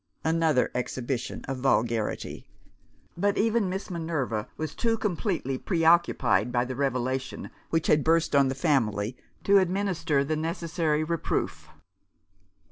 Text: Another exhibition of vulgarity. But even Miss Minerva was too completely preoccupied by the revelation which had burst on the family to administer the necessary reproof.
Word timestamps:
Another 0.23 0.71
exhibition 0.73 1.45
of 1.47 1.59
vulgarity. 1.59 2.47
But 3.15 3.37
even 3.37 3.69
Miss 3.69 3.91
Minerva 3.91 4.47
was 4.57 4.73
too 4.73 4.97
completely 4.97 5.59
preoccupied 5.59 6.51
by 6.51 6.65
the 6.65 6.75
revelation 6.75 7.51
which 7.69 7.85
had 7.85 8.03
burst 8.03 8.35
on 8.35 8.47
the 8.47 8.55
family 8.55 9.15
to 9.43 9.59
administer 9.59 10.23
the 10.23 10.35
necessary 10.35 11.03
reproof. 11.03 11.69